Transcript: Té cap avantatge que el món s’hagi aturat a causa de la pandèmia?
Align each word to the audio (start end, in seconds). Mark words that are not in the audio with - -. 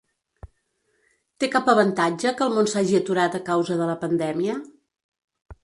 Té 1.43 1.49
cap 1.57 1.69
avantatge 1.73 2.33
que 2.39 2.47
el 2.47 2.55
món 2.55 2.71
s’hagi 2.73 2.97
aturat 3.01 3.39
a 3.41 3.45
causa 3.53 3.81
de 3.83 3.93
la 3.93 3.99
pandèmia? 4.07 4.57